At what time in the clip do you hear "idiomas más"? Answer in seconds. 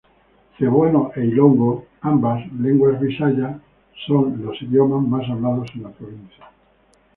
4.59-5.29